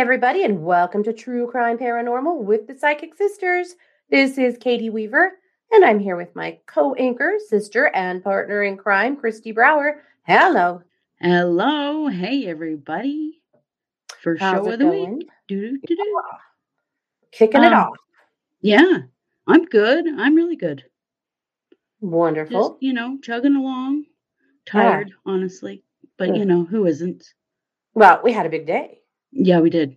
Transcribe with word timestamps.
everybody, 0.00 0.44
and 0.44 0.64
welcome 0.64 1.04
to 1.04 1.12
True 1.12 1.46
Crime 1.46 1.76
Paranormal 1.76 2.42
with 2.42 2.66
the 2.66 2.74
Psychic 2.74 3.14
Sisters. 3.14 3.76
This 4.08 4.38
is 4.38 4.56
Katie 4.56 4.88
Weaver, 4.88 5.32
and 5.72 5.84
I'm 5.84 5.98
here 5.98 6.16
with 6.16 6.34
my 6.34 6.58
co 6.64 6.94
anchor, 6.94 7.34
sister, 7.48 7.88
and 7.94 8.24
partner 8.24 8.62
in 8.62 8.78
crime, 8.78 9.14
Kristi 9.14 9.54
Brower. 9.54 10.02
Hello. 10.22 10.80
Hello. 11.20 12.06
Hey, 12.08 12.46
everybody. 12.46 13.42
First 14.22 14.40
How's 14.40 14.64
show 14.64 14.72
of 14.72 14.78
the 14.78 14.86
going? 14.86 15.16
week. 15.18 15.28
Kicking 17.30 17.62
it 17.62 17.72
Um, 17.74 17.90
off. 17.90 17.98
Yeah, 18.62 19.00
I'm 19.46 19.66
good. 19.66 20.06
I'm 20.08 20.34
really 20.34 20.56
good. 20.56 20.78
Just, 20.78 20.90
Wonderful. 22.00 22.78
you 22.80 22.94
know, 22.94 23.18
chugging 23.22 23.54
along. 23.54 24.06
Tired, 24.64 25.12
honestly. 25.26 25.84
But, 26.16 26.34
you 26.36 26.40
Ugh. 26.42 26.48
know, 26.48 26.64
who 26.64 26.86
isn't? 26.86 27.22
Well, 27.92 28.22
we 28.24 28.32
had 28.32 28.46
a 28.46 28.50
big 28.50 28.66
day. 28.66 28.99
Yeah, 29.32 29.60
we 29.60 29.70
did. 29.70 29.96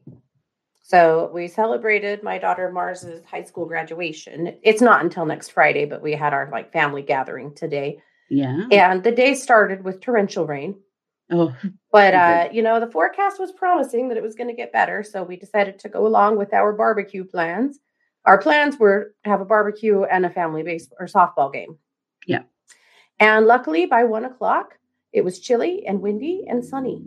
So 0.81 1.31
we 1.33 1.47
celebrated 1.47 2.23
my 2.23 2.37
daughter 2.37 2.71
Mars's 2.71 3.23
high 3.25 3.43
school 3.43 3.65
graduation. 3.65 4.57
It's 4.61 4.81
not 4.81 5.01
until 5.01 5.25
next 5.25 5.49
Friday, 5.49 5.85
but 5.85 6.01
we 6.01 6.13
had 6.13 6.33
our 6.33 6.49
like 6.51 6.71
family 6.71 7.01
gathering 7.01 7.55
today. 7.55 7.99
Yeah. 8.29 8.67
And 8.71 9.03
the 9.03 9.11
day 9.11 9.33
started 9.33 9.83
with 9.83 10.01
torrential 10.01 10.45
rain. 10.45 10.75
Oh, 11.31 11.55
But 11.91 12.13
uh, 12.13 12.49
you 12.51 12.61
know, 12.61 12.79
the 12.79 12.91
forecast 12.91 13.39
was 13.39 13.51
promising 13.51 14.09
that 14.09 14.17
it 14.17 14.23
was 14.23 14.35
going 14.35 14.49
to 14.49 14.55
get 14.55 14.73
better, 14.73 15.03
so 15.03 15.23
we 15.23 15.37
decided 15.37 15.79
to 15.79 15.89
go 15.89 16.05
along 16.05 16.37
with 16.37 16.53
our 16.53 16.73
barbecue 16.73 17.23
plans. 17.23 17.79
Our 18.25 18.37
plans 18.37 18.77
were 18.77 19.15
to 19.23 19.29
have 19.29 19.41
a 19.41 19.45
barbecue 19.45 20.03
and 20.03 20.25
a 20.25 20.29
family 20.29 20.63
base 20.63 20.89
or 20.99 21.07
softball 21.07 21.51
game. 21.51 21.77
Yeah. 22.27 22.43
And 23.19 23.45
luckily, 23.45 23.85
by 23.85 24.03
one 24.03 24.25
o'clock, 24.25 24.77
it 25.11 25.23
was 25.23 25.39
chilly 25.39 25.85
and 25.87 26.01
windy 26.01 26.45
and 26.47 26.63
sunny, 26.63 27.03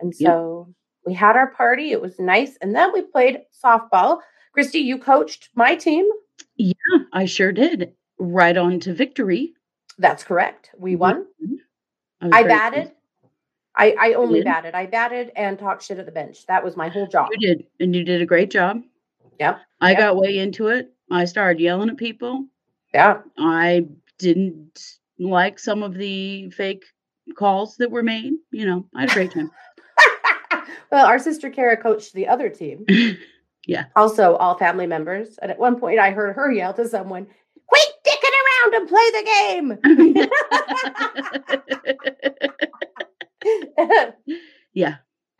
and 0.00 0.14
so 0.14 0.74
we 1.06 1.14
had 1.14 1.36
our 1.36 1.50
party. 1.52 1.92
It 1.92 2.02
was 2.02 2.18
nice, 2.18 2.56
and 2.60 2.74
then 2.74 2.92
we 2.92 3.02
played 3.02 3.42
softball. 3.64 4.18
Kristi, 4.56 4.82
you 4.82 4.98
coached 4.98 5.50
my 5.54 5.76
team. 5.76 6.06
Yeah, 6.56 6.74
I 7.12 7.24
sure 7.26 7.52
did. 7.52 7.92
Right 8.18 8.56
on 8.56 8.80
to 8.80 8.92
victory. 8.94 9.54
That's 9.98 10.24
correct. 10.24 10.70
We 10.76 10.96
won. 10.96 11.26
Mhm. 11.42 11.58
was 12.22 12.30
I 12.32 12.42
batted. 12.42 12.82
pleased. 12.84 12.92
I, 13.78 13.94
I 14.00 14.12
only 14.14 14.42
batted. 14.42 14.74
I 14.74 14.86
batted 14.86 15.32
and 15.36 15.58
talked 15.58 15.82
shit 15.82 15.98
at 15.98 16.06
the 16.06 16.12
bench. 16.12 16.46
That 16.46 16.64
was 16.64 16.76
my 16.76 16.88
whole 16.88 17.06
job. 17.06 17.28
You 17.32 17.38
did. 17.56 17.66
And 17.78 17.94
you 17.94 18.04
did 18.04 18.22
a 18.22 18.26
great 18.26 18.50
job. 18.50 18.82
Yep. 19.38 19.60
I 19.82 19.90
Yep. 19.90 19.98
got 19.98 20.16
way 20.16 20.38
into 20.38 20.68
it. 20.68 20.94
I 21.10 21.26
started 21.26 21.60
yelling 21.60 21.90
at 21.90 21.98
people. 21.98 22.46
Yeah. 22.94 23.20
I 23.38 23.86
didn't 24.18 24.82
like 25.18 25.58
some 25.58 25.82
of 25.82 25.92
the 25.94 26.48
fake 26.50 26.84
calls 27.36 27.76
that 27.76 27.90
were 27.90 28.02
made. 28.02 28.32
You 28.50 28.64
know, 28.64 28.86
I 28.94 29.02
had 29.02 29.10
a 29.10 29.14
great 29.14 29.32
time. 29.32 29.50
Well, 30.90 31.06
our 31.06 31.18
sister 31.18 31.50
Kara 31.50 31.76
coached 31.76 32.12
the 32.14 32.28
other 32.28 32.48
team, 32.48 32.84
yeah. 33.66 33.84
also 33.94 34.36
all 34.36 34.56
family 34.58 34.86
members. 34.86 35.38
And 35.42 35.50
at 35.50 35.58
one 35.58 35.78
point, 35.78 35.98
I 35.98 36.10
heard 36.10 36.36
her 36.36 36.50
yell 36.52 36.72
to 36.74 36.88
someone, 36.88 37.26
"Quit 37.66 37.88
dicking 38.06 38.32
around 38.42 38.74
and 38.74 38.88
play 38.88 39.10
the 39.12 39.24
game." 39.24 39.78
yeah. 44.74 44.96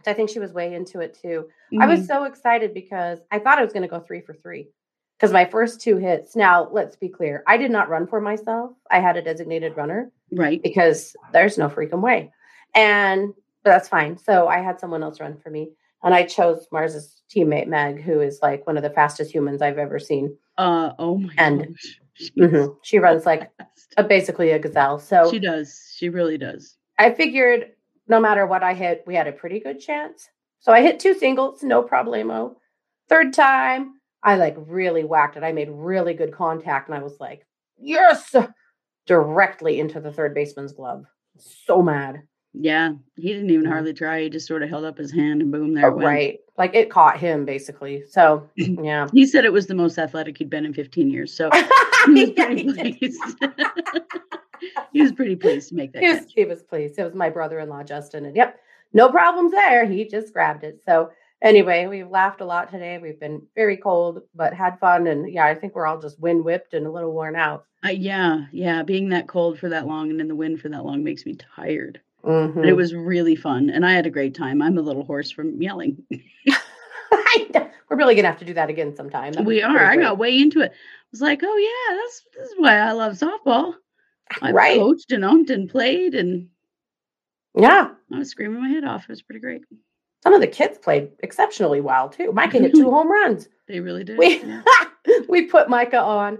I 0.06 0.12
think 0.12 0.30
she 0.30 0.38
was 0.38 0.52
way 0.52 0.72
into 0.72 1.00
it 1.00 1.18
too. 1.20 1.48
I 1.80 1.86
was 1.88 2.00
Mhm. 2.00 2.06
so 2.06 2.24
excited 2.24 2.72
because 2.72 3.18
I 3.32 3.40
thought 3.40 3.58
I 3.58 3.64
was 3.64 3.72
going 3.72 3.82
to 3.82 3.88
go 3.88 3.98
three 3.98 4.20
for 4.20 4.34
three. 4.34 4.70
Because 5.18 5.32
my 5.32 5.46
first 5.46 5.80
two 5.80 5.96
hits. 5.96 6.36
Now, 6.36 6.68
let's 6.70 6.94
be 6.94 7.08
clear. 7.08 7.42
I 7.46 7.56
did 7.56 7.70
not 7.70 7.88
run 7.88 8.06
for 8.06 8.20
myself. 8.20 8.72
I 8.90 9.00
had 9.00 9.16
a 9.16 9.22
designated 9.22 9.74
runner 9.76 10.12
right. 10.30 10.62
because 10.62 11.16
there's 11.32 11.56
no 11.58 11.68
freaking 11.70 12.02
way. 12.02 12.30
And 12.74 13.32
but 13.66 13.72
that's 13.72 13.88
fine. 13.88 14.16
So 14.16 14.46
I 14.46 14.58
had 14.60 14.78
someone 14.78 15.02
else 15.02 15.18
run 15.18 15.36
for 15.36 15.50
me. 15.50 15.72
And 16.04 16.14
I 16.14 16.22
chose 16.22 16.68
Mars's 16.70 17.22
teammate 17.34 17.66
Meg, 17.66 18.00
who 18.00 18.20
is 18.20 18.38
like 18.40 18.64
one 18.64 18.76
of 18.76 18.84
the 18.84 18.90
fastest 18.90 19.32
humans 19.34 19.60
I've 19.60 19.76
ever 19.76 19.98
seen. 19.98 20.36
Uh 20.56 20.92
oh 21.00 21.18
my 21.18 21.32
And- 21.36 21.76
Mhm. 22.38 22.76
She 22.82 22.98
runs 22.98 23.26
like 23.26 23.50
a, 23.98 24.04
basically 24.04 24.50
a 24.52 24.58
gazelle. 24.58 24.98
So 24.98 25.30
she 25.30 25.38
does. 25.38 25.92
She 25.96 26.08
really 26.08 26.38
does. 26.38 26.76
I 26.98 27.12
figured 27.12 27.72
no 28.08 28.20
matter 28.20 28.46
what 28.46 28.62
I 28.62 28.72
hit, 28.72 29.02
we 29.06 29.14
had 29.16 29.26
a 29.26 29.32
pretty 29.32 29.60
good 29.60 29.80
chance. 29.80 30.26
So 30.60 30.72
I 30.72 30.80
hit 30.80 30.98
two 30.98 31.12
singles, 31.12 31.62
no 31.62 31.82
problemo. 31.82 32.54
Third 33.10 33.34
time, 33.34 33.94
I 34.22 34.36
like 34.36 34.54
really 34.58 35.04
whacked 35.04 35.36
it. 35.36 35.42
I 35.42 35.52
made 35.52 35.68
really 35.70 36.14
good 36.14 36.32
contact 36.32 36.88
and 36.88 36.96
I 36.96 37.02
was 37.02 37.18
like, 37.20 37.44
yes, 37.78 38.34
directly 39.06 39.78
into 39.80 40.00
the 40.00 40.12
third 40.12 40.34
baseman's 40.34 40.72
glove. 40.72 41.04
So 41.38 41.82
mad. 41.82 42.22
Yeah. 42.58 42.92
He 43.16 43.32
didn't 43.32 43.50
even 43.50 43.66
hardly 43.66 43.92
try. 43.92 44.22
He 44.22 44.30
just 44.30 44.46
sort 44.46 44.62
of 44.62 44.68
held 44.70 44.84
up 44.84 44.96
his 44.98 45.12
hand 45.12 45.42
and 45.42 45.52
boom, 45.52 45.74
there 45.74 45.88
it 45.88 45.94
went. 45.96 46.06
right. 46.06 46.38
Like 46.56 46.74
it 46.74 46.90
caught 46.90 47.18
him 47.18 47.44
basically. 47.44 48.04
So 48.08 48.48
yeah. 48.56 49.08
He 49.12 49.26
said 49.26 49.44
it 49.44 49.52
was 49.52 49.66
the 49.66 49.74
most 49.74 49.98
athletic 49.98 50.38
he'd 50.38 50.48
been 50.50 50.64
in 50.64 50.72
15 50.72 51.10
years. 51.10 51.32
So 51.34 51.50
he 52.06 52.12
was 52.24 52.30
Yeah, 52.36 52.46
pretty 52.46 52.62
he 52.62 52.72
pleased. 52.72 53.22
he 54.92 55.02
was 55.02 55.12
pretty 55.12 55.36
pleased 55.36 55.68
to 55.70 55.74
make 55.74 55.92
that 55.92 56.02
he 56.02 56.08
was, 56.08 56.20
catch. 56.20 56.32
he 56.34 56.44
was 56.44 56.62
pleased. 56.62 56.98
It 56.98 57.04
was 57.04 57.14
my 57.14 57.28
brother-in-law 57.30 57.84
Justin, 57.84 58.24
and 58.24 58.34
yep, 58.36 58.58
no 58.92 59.10
problems 59.10 59.52
there. 59.52 59.84
He 59.86 60.06
just 60.08 60.32
grabbed 60.32 60.64
it. 60.64 60.80
So 60.84 61.10
anyway, 61.42 61.86
we've 61.86 62.08
laughed 62.08 62.40
a 62.40 62.46
lot 62.46 62.70
today. 62.70 62.98
We've 62.98 63.20
been 63.20 63.42
very 63.54 63.76
cold, 63.76 64.22
but 64.34 64.54
had 64.54 64.78
fun, 64.80 65.06
and 65.08 65.30
yeah, 65.30 65.44
I 65.46 65.54
think 65.54 65.74
we're 65.74 65.86
all 65.86 66.00
just 66.00 66.18
wind 66.20 66.44
whipped 66.44 66.72
and 66.74 66.86
a 66.86 66.90
little 66.90 67.12
worn 67.12 67.36
out. 67.36 67.66
Uh, 67.84 67.90
yeah. 67.90 68.46
Yeah. 68.52 68.82
Being 68.82 69.10
that 69.10 69.28
cold 69.28 69.58
for 69.58 69.68
that 69.68 69.86
long 69.86 70.10
and 70.10 70.20
in 70.20 70.28
the 70.28 70.34
wind 70.34 70.60
for 70.60 70.70
that 70.70 70.84
long 70.84 71.04
makes 71.04 71.26
me 71.26 71.36
tired. 71.54 72.00
But 72.26 72.54
Mhm. 72.54 72.66
it 72.66 72.72
was 72.72 72.92
really 72.92 73.36
fun. 73.36 73.70
And 73.70 73.86
I 73.86 73.92
had 73.92 74.04
a 74.04 74.10
great 74.10 74.34
time. 74.34 74.60
I'm 74.60 74.76
a 74.78 74.82
little 74.82 75.04
hoarse 75.04 75.30
from 75.30 75.62
yelling. 75.62 76.02
We're 77.88 77.96
really 77.98 78.16
gonna 78.16 78.28
have 78.28 78.38
to 78.40 78.44
do 78.44 78.54
that 78.54 78.68
again 78.68 78.96
sometime. 78.96 79.32
That 79.34 79.44
we 79.44 79.62
are. 79.62 79.78
I 79.84 79.96
got 79.96 80.18
way 80.18 80.36
into 80.38 80.60
it. 80.60 80.72
I 80.72 80.74
was 81.12 81.20
like, 81.20 81.40
oh 81.44 81.56
yeah, 81.56 81.96
that's 81.96 82.22
this 82.36 82.48
is 82.50 82.54
why 82.58 82.76
I 82.78 82.90
love 82.92 83.12
softball. 83.12 83.74
I 84.42 84.50
right. 84.50 84.76
coached 84.78 85.12
and 85.12 85.22
umped 85.22 85.50
and 85.50 85.70
played, 85.70 86.14
and 86.16 86.48
Yeah, 87.54 87.90
I 88.12 88.18
was 88.18 88.28
screaming 88.30 88.60
my 88.60 88.68
head 88.70 88.82
off. 88.84 89.04
It 89.04 89.10
was 89.10 89.22
pretty 89.22 89.40
great. 89.40 89.62
some 90.24 90.34
of 90.34 90.40
the 90.40 90.48
kids 90.48 90.78
played 90.78 91.12
exceptionally 91.20 91.80
well 91.80 92.08
too. 92.08 92.32
Micah 92.32 92.58
hit 92.58 92.74
two 92.74 92.90
home 92.96 93.10
runs. 93.10 93.48
They 93.68 93.78
really 93.78 94.02
did. 94.02 94.18
We 94.18 94.40
yeah. 94.42 94.62
we 95.28 95.42
put 95.46 95.68
Micah 95.70 96.00
on. 96.00 96.38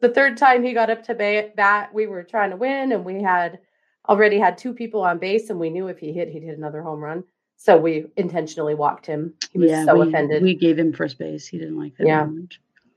The 0.00 0.08
third 0.08 0.36
time 0.36 0.64
he 0.64 0.72
got 0.72 0.90
up 0.90 1.04
to 1.04 1.14
bat, 1.14 1.94
we 1.94 2.08
were 2.08 2.24
trying 2.24 2.50
to 2.50 2.56
win, 2.56 2.90
and 2.90 3.04
we 3.04 3.22
had 3.22 3.60
already 4.08 4.38
had 4.38 4.58
two 4.58 4.72
people 4.74 5.02
on 5.02 5.18
base, 5.18 5.50
and 5.50 5.58
we 5.58 5.70
knew 5.70 5.88
if 5.88 5.98
he 5.98 6.12
hit, 6.12 6.28
he'd 6.28 6.42
hit 6.42 6.56
another 6.56 6.82
home 6.82 7.00
run. 7.00 7.24
So 7.56 7.76
we 7.78 8.06
intentionally 8.16 8.74
walked 8.74 9.06
him. 9.06 9.34
He 9.52 9.58
was 9.58 9.70
Yeah, 9.70 9.84
so 9.84 10.00
we, 10.00 10.08
offended. 10.08 10.42
We 10.42 10.54
gave 10.54 10.78
him 10.78 10.92
first 10.92 11.18
base. 11.18 11.46
He 11.46 11.58
didn't 11.58 11.78
like 11.78 11.96
that. 11.96 12.06
Yeah. 12.06 12.28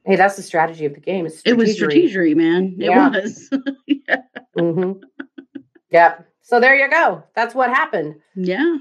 hey, 0.05 0.15
that's 0.15 0.35
the 0.35 0.41
strategy 0.41 0.85
of 0.85 0.93
the 0.95 0.99
game. 0.99 1.27
It 1.45 1.55
was 1.55 1.77
strategery, 1.77 2.35
man. 2.35 2.75
It 2.79 2.85
Yeah. 2.85 3.09
was. 3.09 3.49
yeah. 3.87 4.21
hmm 4.57 4.93
Yeah. 5.91 6.19
So 6.41 6.59
there 6.59 6.75
you 6.75 6.89
go. 6.89 7.23
That's 7.35 7.53
what 7.53 7.69
happened. 7.69 8.15
Yeah. 8.35 8.77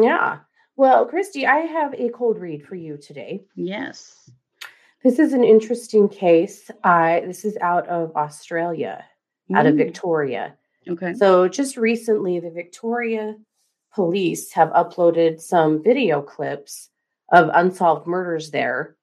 Yeah. 0.00 0.38
Well, 0.76 1.08
Kristi, 1.08 1.46
I 1.46 1.58
have 1.60 1.94
a 1.94 2.10
cold 2.10 2.38
read 2.38 2.66
for 2.66 2.74
you 2.74 2.96
today. 2.98 3.44
Yes. 3.56 4.30
This 5.02 5.18
is 5.18 5.32
an 5.34 5.44
interesting 5.44 6.08
case. 6.08 6.70
I 6.82 7.22
this 7.26 7.44
is 7.44 7.56
out 7.60 7.86
of 7.88 8.14
Australia, 8.16 9.04
out 9.54 9.66
of 9.66 9.74
Mm, 9.74 9.78
Victoria. 9.78 10.54
Okay. 10.88 11.14
So 11.14 11.48
just 11.48 11.76
recently, 11.76 12.40
the 12.40 12.50
Victoria 12.50 13.34
police 13.94 14.52
have 14.52 14.70
uploaded 14.70 15.40
some 15.40 15.82
video 15.82 16.20
clips 16.22 16.90
of 17.32 17.50
unsolved 17.54 18.06
murders 18.06 18.50
there, 18.50 18.96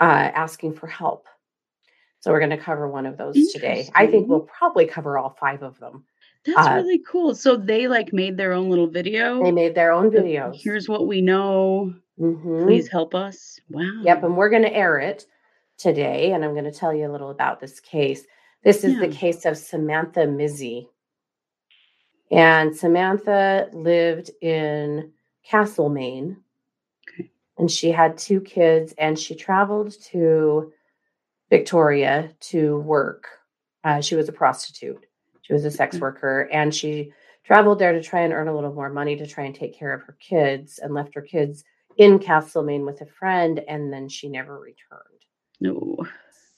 uh, 0.00 0.30
asking 0.34 0.74
for 0.74 0.86
help. 0.86 1.26
So 2.20 2.30
we're 2.30 2.38
going 2.38 2.50
to 2.50 2.56
cover 2.56 2.88
one 2.88 3.06
of 3.06 3.16
those 3.16 3.52
today. 3.52 3.88
I 3.94 4.06
think 4.06 4.28
we'll 4.28 4.40
probably 4.40 4.86
cover 4.86 5.18
all 5.18 5.36
five 5.40 5.62
of 5.62 5.78
them. 5.80 6.04
That's 6.44 6.68
uh, 6.68 6.74
really 6.76 7.00
cool. 7.06 7.34
So 7.34 7.56
they 7.56 7.88
like 7.88 8.12
made 8.12 8.36
their 8.36 8.52
own 8.52 8.68
little 8.70 8.86
video. 8.86 9.42
They 9.42 9.52
made 9.52 9.74
their 9.74 9.92
own 9.92 10.06
of, 10.06 10.12
videos. 10.12 10.60
Here's 10.60 10.88
what 10.88 11.06
we 11.06 11.20
know. 11.20 11.94
Mhm. 12.20 12.64
Please 12.64 12.88
help 12.88 13.14
us. 13.14 13.60
Wow. 13.70 14.02
Yep, 14.02 14.22
and 14.24 14.36
we're 14.36 14.50
going 14.50 14.62
to 14.62 14.74
air 14.74 14.98
it 14.98 15.26
today, 15.78 16.32
and 16.32 16.44
I'm 16.44 16.52
going 16.52 16.64
to 16.64 16.72
tell 16.72 16.94
you 16.94 17.08
a 17.08 17.12
little 17.12 17.30
about 17.30 17.58
this 17.60 17.80
case. 17.80 18.24
This 18.62 18.84
is 18.84 19.00
the 19.00 19.08
case 19.08 19.44
of 19.44 19.56
Samantha 19.56 20.20
Mizzi. 20.20 20.88
And 22.32 22.74
Samantha 22.74 23.68
lived 23.72 24.30
in 24.40 25.12
Castlemaine. 25.44 26.38
Okay. 27.08 27.30
And 27.58 27.70
she 27.70 27.90
had 27.92 28.16
two 28.16 28.40
kids, 28.40 28.94
and 28.96 29.18
she 29.18 29.34
traveled 29.34 29.94
to 30.06 30.72
Victoria 31.50 32.30
to 32.40 32.78
work. 32.80 33.28
Uh, 33.84 34.00
she 34.00 34.14
was 34.14 34.28
a 34.28 34.32
prostitute. 34.32 35.04
She 35.42 35.52
was 35.52 35.64
a 35.66 35.70
sex 35.70 35.96
Okay. 35.96 36.00
worker, 36.00 36.48
and 36.50 36.74
she 36.74 37.12
traveled 37.44 37.78
there 37.78 37.92
to 37.92 38.02
try 38.02 38.20
and 38.20 38.32
earn 38.32 38.48
a 38.48 38.54
little 38.54 38.72
more 38.72 38.88
money 38.88 39.16
to 39.16 39.26
try 39.26 39.44
and 39.44 39.54
take 39.54 39.76
care 39.76 39.92
of 39.92 40.02
her 40.02 40.16
kids, 40.18 40.78
and 40.78 40.94
left 40.94 41.14
her 41.14 41.20
kids 41.20 41.64
in 41.98 42.18
Castlemaine 42.18 42.86
with 42.86 43.02
a 43.02 43.06
friend, 43.06 43.58
and 43.68 43.92
then 43.92 44.08
she 44.08 44.28
never 44.28 44.58
returned. 44.58 45.02
No. 45.60 45.98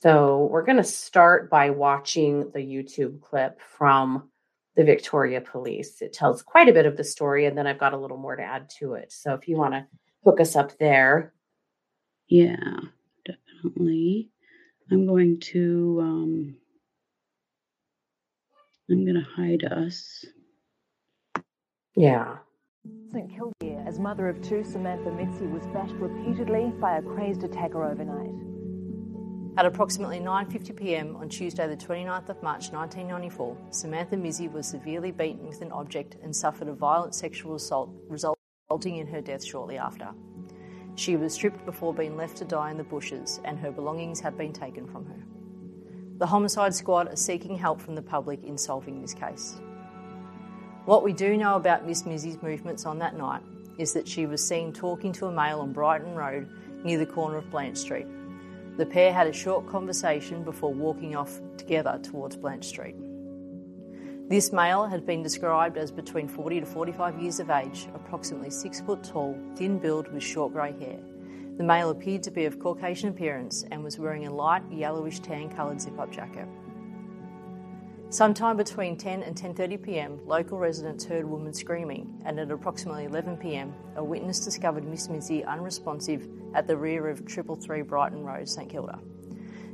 So 0.00 0.44
we're 0.52 0.64
going 0.64 0.76
to 0.76 0.84
start 0.84 1.50
by 1.50 1.70
watching 1.70 2.50
the 2.52 2.60
YouTube 2.60 3.20
clip 3.22 3.58
from 3.60 4.30
the 4.76 4.84
Victoria 4.84 5.40
Police. 5.40 6.02
It 6.02 6.12
tells 6.12 6.42
quite 6.42 6.68
a 6.68 6.72
bit 6.72 6.86
of 6.86 6.96
the 6.96 7.04
story, 7.04 7.46
and 7.46 7.56
then 7.56 7.66
I've 7.66 7.78
got 7.78 7.92
a 7.92 7.98
little 7.98 8.16
more 8.16 8.36
to 8.36 8.42
add 8.42 8.70
to 8.78 8.94
it. 8.94 9.12
So 9.12 9.34
if 9.34 9.48
you 9.48 9.56
want 9.56 9.74
to 9.74 9.86
hook 10.24 10.40
us 10.40 10.56
up 10.56 10.76
there. 10.78 11.32
Yeah, 12.28 12.56
definitely. 13.24 14.30
I'm 14.90 15.06
going 15.06 15.40
to 15.40 15.98
um 16.02 16.56
I'm 18.90 19.04
going 19.04 19.22
to 19.22 19.30
hide 19.36 19.64
us. 19.64 20.24
Yeah. 21.96 22.38
St 23.10 23.30
Kilda, 23.30 23.82
as 23.86 23.98
mother 23.98 24.28
of 24.28 24.42
two, 24.42 24.62
Samantha 24.62 25.08
Mizzi 25.10 25.50
was 25.50 25.66
bashed 25.68 25.94
repeatedly 25.94 26.72
by 26.80 26.98
a 26.98 27.02
crazed 27.02 27.44
attacker 27.44 27.84
overnight. 27.84 28.53
At 29.56 29.66
approximately 29.66 30.18
9:50 30.18 30.76
p.m. 30.76 31.14
on 31.14 31.28
Tuesday, 31.28 31.68
the 31.68 31.76
29th 31.76 32.28
of 32.28 32.42
March 32.42 32.72
1994, 32.72 33.56
Samantha 33.70 34.16
Mizzi 34.16 34.50
was 34.50 34.66
severely 34.66 35.12
beaten 35.12 35.46
with 35.46 35.62
an 35.62 35.70
object 35.70 36.16
and 36.24 36.34
suffered 36.34 36.66
a 36.66 36.72
violent 36.72 37.14
sexual 37.14 37.54
assault, 37.54 37.88
resulting 38.08 38.96
in 38.96 39.06
her 39.06 39.20
death 39.20 39.44
shortly 39.44 39.78
after. 39.78 40.08
She 40.96 41.14
was 41.14 41.34
stripped 41.34 41.64
before 41.64 41.94
being 41.94 42.16
left 42.16 42.36
to 42.38 42.44
die 42.44 42.72
in 42.72 42.78
the 42.78 42.82
bushes, 42.82 43.40
and 43.44 43.56
her 43.60 43.70
belongings 43.70 44.18
have 44.18 44.36
been 44.36 44.52
taken 44.52 44.88
from 44.88 45.06
her. 45.06 45.24
The 46.18 46.26
homicide 46.26 46.74
squad 46.74 47.06
are 47.06 47.16
seeking 47.16 47.56
help 47.56 47.80
from 47.80 47.94
the 47.94 48.02
public 48.02 48.42
in 48.42 48.58
solving 48.58 49.00
this 49.00 49.14
case. 49.14 49.60
What 50.84 51.04
we 51.04 51.12
do 51.12 51.36
know 51.36 51.54
about 51.54 51.86
Miss 51.86 52.02
Mizzi's 52.02 52.42
movements 52.42 52.86
on 52.86 52.98
that 52.98 53.16
night 53.16 53.42
is 53.78 53.92
that 53.92 54.08
she 54.08 54.26
was 54.26 54.44
seen 54.44 54.72
talking 54.72 55.12
to 55.12 55.26
a 55.26 55.32
male 55.32 55.60
on 55.60 55.72
Brighton 55.72 56.16
Road 56.16 56.48
near 56.84 56.98
the 56.98 57.06
corner 57.06 57.36
of 57.36 57.50
Blanche 57.50 57.78
Street. 57.78 58.06
The 58.76 58.86
pair 58.86 59.12
had 59.12 59.28
a 59.28 59.32
short 59.32 59.68
conversation 59.68 60.42
before 60.42 60.74
walking 60.74 61.14
off 61.14 61.40
together 61.56 62.00
towards 62.02 62.36
Blanche 62.36 62.64
Street. 62.64 62.96
This 64.28 64.52
male 64.52 64.86
had 64.86 65.06
been 65.06 65.22
described 65.22 65.76
as 65.76 65.92
between 65.92 66.26
40 66.26 66.60
to 66.60 66.66
45 66.66 67.20
years 67.20 67.38
of 67.38 67.50
age, 67.50 67.86
approximately 67.94 68.50
6 68.50 68.80
foot 68.80 69.04
tall, 69.04 69.38
thin 69.54 69.78
build 69.78 70.12
with 70.12 70.24
short 70.24 70.52
grey 70.52 70.72
hair. 70.72 70.98
The 71.56 71.62
male 71.62 71.90
appeared 71.90 72.24
to 72.24 72.32
be 72.32 72.46
of 72.46 72.58
Caucasian 72.58 73.10
appearance 73.10 73.64
and 73.70 73.84
was 73.84 73.96
wearing 73.98 74.26
a 74.26 74.34
light 74.34 74.64
yellowish 74.72 75.20
tan 75.20 75.50
coloured 75.50 75.80
zip-up 75.80 76.10
jacket. 76.10 76.48
Sometime 78.14 78.56
between 78.56 78.96
10 78.96 79.24
and 79.24 79.34
10:30 79.34 79.82
p.m., 79.82 80.20
local 80.24 80.56
residents 80.56 81.04
heard 81.04 81.24
a 81.24 81.26
woman 81.26 81.52
screaming, 81.52 82.22
and 82.24 82.38
at 82.38 82.48
approximately 82.48 83.06
11 83.06 83.38
p.m., 83.38 83.74
a 83.96 84.04
witness 84.04 84.38
discovered 84.38 84.84
Miss 84.84 85.08
Mizzi 85.08 85.44
unresponsive 85.44 86.28
at 86.54 86.68
the 86.68 86.76
rear 86.76 87.08
of 87.08 87.26
333 87.26 87.82
Brighton 87.82 88.22
Road, 88.22 88.48
St 88.48 88.70
Kilda. 88.70 89.00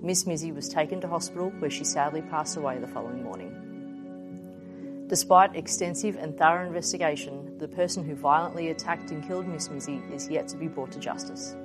Miss 0.01 0.25
Mizzi 0.25 0.55
was 0.55 0.71
taken 0.71 1.03
to 1.03 1.07
hospital 1.07 1.51
where 1.59 1.71
she 1.71 1.85
sadly 1.85 2.23
passed 2.23 2.57
away 2.57 2.79
the 2.79 2.89
following 2.89 3.23
morning. 3.23 5.05
Despite 5.07 5.55
extensive 5.55 6.17
and 6.17 6.39
thorough 6.39 6.67
investigation, 6.67 7.59
the 7.59 7.69
person 7.69 8.03
who 8.03 8.15
violently 8.15 8.71
attacked 8.71 9.11
and 9.11 9.23
killed 9.23 9.49
Miss 9.49 9.69
Mizzi 9.69 10.01
is 10.15 10.31
yet 10.31 10.49
to 10.49 10.57
be 10.57 10.67
brought 10.67 10.93
to 10.93 10.99
justice. 10.99 11.57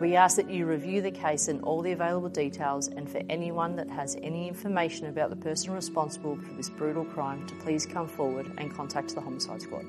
We 0.00 0.16
ask 0.16 0.36
that 0.36 0.48
you 0.48 0.64
review 0.64 1.02
the 1.02 1.10
case 1.10 1.48
and 1.48 1.60
all 1.60 1.82
the 1.82 1.92
available 1.92 2.30
details, 2.30 2.88
and 2.88 3.06
for 3.06 3.20
anyone 3.28 3.76
that 3.76 3.90
has 3.90 4.16
any 4.22 4.48
information 4.48 5.08
about 5.08 5.28
the 5.28 5.36
person 5.36 5.74
responsible 5.74 6.36
for 6.36 6.54
this 6.54 6.70
brutal 6.70 7.04
crime 7.04 7.46
to 7.48 7.54
please 7.56 7.84
come 7.84 8.08
forward 8.08 8.50
and 8.56 8.74
contact 8.74 9.14
the 9.14 9.20
Homicide 9.20 9.60
Squad. 9.60 9.84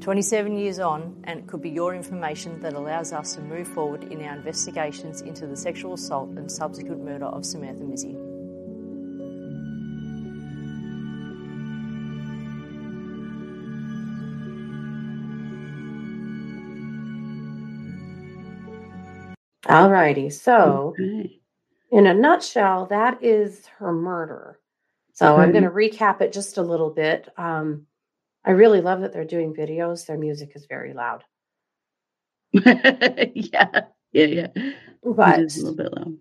27 0.00 0.56
years 0.56 0.78
on, 0.78 1.20
and 1.24 1.40
it 1.40 1.46
could 1.48 1.60
be 1.60 1.70
your 1.70 1.96
information 1.96 2.60
that 2.60 2.74
allows 2.74 3.12
us 3.12 3.34
to 3.34 3.40
move 3.40 3.66
forward 3.66 4.04
in 4.04 4.22
our 4.22 4.36
investigations 4.36 5.20
into 5.22 5.48
the 5.48 5.56
sexual 5.56 5.94
assault 5.94 6.30
and 6.30 6.48
subsequent 6.48 7.02
murder 7.02 7.26
of 7.26 7.44
Samantha 7.44 7.82
Mizzi. 19.68 19.88
Alrighty. 19.88 20.32
So, 20.32 20.94
Okay. 20.98 21.40
in 21.90 22.06
a 22.06 22.14
nutshell, 22.14 22.86
that 22.86 23.22
is 23.22 23.66
her 23.78 23.92
murder. 23.92 24.58
So 25.12 25.36
I'm 25.36 25.50
going 25.50 25.64
to 25.64 25.70
recap 25.70 26.20
it 26.20 26.32
just 26.32 26.58
a 26.58 26.62
little 26.62 26.90
bit. 26.90 27.28
Um, 27.36 27.86
I 28.44 28.52
really 28.52 28.80
love 28.80 29.00
that 29.00 29.12
they're 29.12 29.24
doing 29.24 29.52
videos. 29.52 30.06
Their 30.06 30.16
music 30.16 30.52
is 30.54 30.66
very 30.66 30.92
loud, 30.94 31.24
yeah. 32.52 33.80
Yeah, 34.12 34.24
yeah. 34.24 34.46
but 35.02 35.38
a 35.38 35.42
little 35.42 35.74
bit 35.74 35.92
low. 35.92 36.14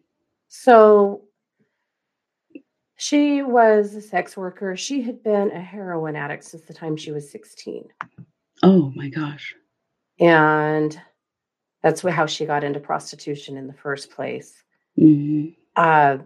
So 0.47 1.21
she 2.95 3.43
was 3.43 3.93
a 3.93 4.01
sex 4.01 4.35
worker. 4.35 4.75
She 4.75 5.03
had 5.03 5.21
been 5.23 5.51
a 5.51 5.61
heroin 5.61 6.15
addict 6.15 6.43
since 6.43 6.63
the 6.63 6.73
time 6.73 6.97
she 6.97 7.11
was 7.11 7.29
16. 7.31 7.87
Oh 8.63 8.91
my 8.95 9.09
gosh. 9.09 9.53
And 10.19 10.99
that's 11.87 12.01
how 12.01 12.25
she 12.25 12.45
got 12.45 12.65
into 12.65 12.81
prostitution 12.81 13.55
in 13.55 13.67
the 13.67 13.73
first 13.73 14.11
place 14.11 14.63
hmm 14.97 15.47
uh, 15.77 16.17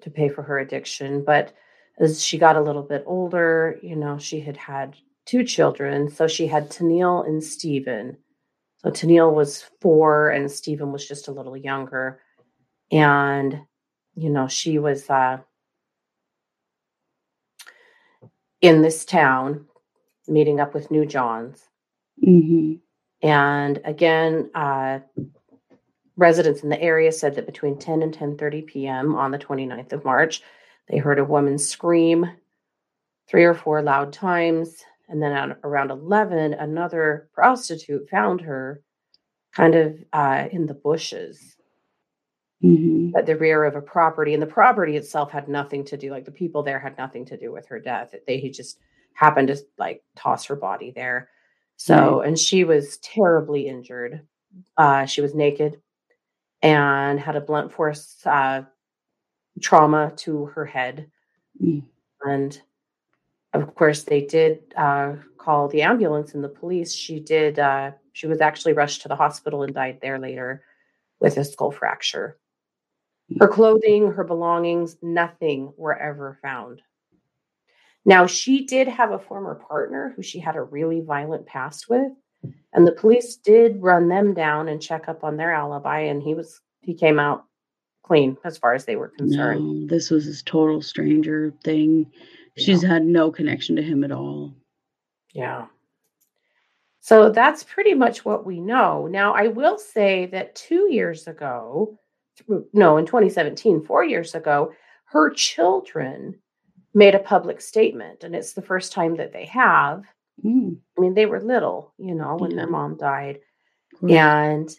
to 0.00 0.10
pay 0.10 0.28
for 0.28 0.42
her 0.42 0.60
addiction. 0.60 1.24
But 1.24 1.52
as 1.98 2.22
she 2.22 2.38
got 2.38 2.56
a 2.56 2.60
little 2.62 2.82
bit 2.82 3.02
older, 3.04 3.78
you 3.82 3.96
know, 3.96 4.16
she 4.16 4.38
had 4.38 4.56
had 4.56 4.94
two 5.24 5.42
children. 5.42 6.08
So 6.08 6.28
she 6.28 6.46
had 6.46 6.70
Tennille 6.70 7.26
and 7.26 7.42
Stephen. 7.42 8.16
So 8.78 8.90
Tennille 8.90 9.34
was 9.34 9.64
four 9.80 10.30
and 10.30 10.48
Stephen 10.48 10.92
was 10.92 11.06
just 11.06 11.26
a 11.26 11.32
little 11.32 11.56
younger. 11.56 12.20
And, 12.92 13.62
you 14.14 14.30
know, 14.30 14.46
she 14.46 14.78
was 14.78 15.10
uh, 15.10 15.38
in 18.60 18.82
this 18.82 19.04
town 19.04 19.66
meeting 20.28 20.60
up 20.60 20.74
with 20.74 20.92
New 20.92 21.06
Johns. 21.06 21.64
hmm 22.22 22.74
And 23.22 23.80
again, 23.84 24.50
uh, 24.54 25.00
residents 26.16 26.62
in 26.62 26.68
the 26.68 26.80
area 26.80 27.12
said 27.12 27.34
that 27.34 27.46
between 27.46 27.78
10 27.78 28.02
and 28.02 28.12
10:30 28.14 28.66
p.m. 28.66 29.14
on 29.14 29.30
the 29.30 29.38
29th 29.38 29.92
of 29.92 30.04
March, 30.04 30.42
they 30.88 30.98
heard 30.98 31.18
a 31.18 31.24
woman 31.24 31.58
scream 31.58 32.26
three 33.28 33.44
or 33.44 33.54
four 33.54 33.82
loud 33.82 34.12
times, 34.12 34.84
and 35.08 35.22
then 35.22 35.32
at 35.32 35.58
around 35.64 35.90
11, 35.90 36.54
another 36.54 37.28
prostitute 37.34 38.08
found 38.10 38.40
her 38.40 38.82
kind 39.54 39.74
of 39.74 39.96
uh, 40.12 40.46
in 40.52 40.66
the 40.66 40.74
bushes 40.74 41.56
hmm 42.62 43.10
at 43.16 43.26
the 43.26 43.36
rear 43.36 43.64
of 43.64 43.76
a 43.76 43.80
property, 43.80 44.34
and 44.34 44.42
the 44.42 44.46
property 44.46 44.96
itself 44.96 45.30
had 45.30 45.48
nothing 45.48 45.84
to 45.84 45.96
do. 45.96 46.10
Like 46.10 46.26
the 46.26 46.30
people 46.30 46.62
there 46.62 46.78
had 46.78 46.98
nothing 46.98 47.24
to 47.26 47.36
do 47.36 47.50
with 47.52 47.66
her 47.68 47.80
death. 47.80 48.14
They 48.26 48.40
just 48.50 48.78
happened 49.14 49.48
to 49.48 49.58
like 49.78 50.02
toss 50.16 50.44
her 50.46 50.56
body 50.56 50.92
there. 50.94 51.30
So, 51.76 52.20
and 52.20 52.38
she 52.38 52.64
was 52.64 52.98
terribly 52.98 53.68
injured. 53.68 54.26
Uh, 54.76 55.04
she 55.06 55.20
was 55.20 55.34
naked 55.34 55.80
and 56.62 57.20
had 57.20 57.36
a 57.36 57.40
blunt 57.40 57.72
force 57.72 58.16
uh, 58.24 58.62
trauma 59.60 60.12
to 60.16 60.46
her 60.46 60.64
head. 60.64 61.10
Mm. 61.62 61.84
And 62.22 62.60
of 63.52 63.74
course, 63.74 64.04
they 64.04 64.22
did 64.22 64.74
uh, 64.76 65.16
call 65.38 65.68
the 65.68 65.82
ambulance 65.82 66.34
and 66.34 66.42
the 66.42 66.48
police. 66.48 66.94
She 66.94 67.20
did, 67.20 67.58
uh, 67.58 67.92
she 68.12 68.26
was 68.26 68.40
actually 68.40 68.72
rushed 68.72 69.02
to 69.02 69.08
the 69.08 69.16
hospital 69.16 69.62
and 69.62 69.74
died 69.74 69.98
there 70.00 70.18
later 70.18 70.62
with 71.20 71.36
a 71.36 71.44
skull 71.44 71.70
fracture. 71.70 72.38
Her 73.40 73.48
clothing, 73.48 74.12
her 74.12 74.24
belongings, 74.24 74.96
nothing 75.02 75.72
were 75.76 75.96
ever 75.98 76.38
found. 76.42 76.80
Now, 78.06 78.26
she 78.26 78.64
did 78.64 78.86
have 78.86 79.10
a 79.10 79.18
former 79.18 79.56
partner 79.56 80.12
who 80.14 80.22
she 80.22 80.38
had 80.38 80.54
a 80.54 80.62
really 80.62 81.00
violent 81.00 81.44
past 81.44 81.90
with, 81.90 82.12
and 82.72 82.86
the 82.86 82.92
police 82.92 83.36
did 83.36 83.82
run 83.82 84.08
them 84.08 84.32
down 84.32 84.68
and 84.68 84.80
check 84.80 85.08
up 85.08 85.24
on 85.24 85.36
their 85.36 85.52
alibi, 85.52 86.00
and 86.00 86.22
he 86.22 86.32
was 86.32 86.60
he 86.82 86.94
came 86.94 87.18
out 87.18 87.44
clean 88.04 88.36
as 88.44 88.56
far 88.56 88.74
as 88.74 88.84
they 88.84 88.94
were 88.94 89.08
concerned. 89.08 89.80
No, 89.80 89.86
this 89.88 90.10
was 90.10 90.24
his 90.24 90.42
total 90.44 90.80
stranger 90.80 91.52
thing. 91.64 92.06
She's 92.56 92.80
had 92.80 93.04
no 93.04 93.32
connection 93.32 93.74
to 93.74 93.82
him 93.82 94.04
at 94.04 94.12
all. 94.12 94.54
Yeah. 95.34 95.66
So 97.00 97.30
that's 97.30 97.64
pretty 97.64 97.94
much 97.94 98.24
what 98.24 98.46
we 98.46 98.60
know. 98.60 99.08
Now, 99.08 99.34
I 99.34 99.48
will 99.48 99.78
say 99.78 100.26
that 100.26 100.54
two 100.54 100.88
years 100.90 101.26
ago, 101.26 101.98
no, 102.72 102.96
in 102.96 103.04
2017, 103.04 103.84
four 103.84 104.04
years 104.04 104.34
ago, 104.34 104.72
her 105.06 105.30
children 105.30 106.36
made 106.96 107.14
a 107.14 107.18
public 107.18 107.60
statement, 107.60 108.24
and 108.24 108.34
it's 108.34 108.54
the 108.54 108.62
first 108.62 108.90
time 108.90 109.16
that 109.16 109.30
they 109.30 109.44
have. 109.44 110.06
Mm, 110.42 110.78
I 110.96 111.00
mean, 111.00 111.12
they 111.12 111.26
were 111.26 111.40
little, 111.40 111.92
you 111.98 112.14
know, 112.14 112.36
when 112.36 112.56
their 112.56 112.66
mom 112.66 112.96
died. 112.96 113.40
course. 114.00 114.12
And 114.12 114.70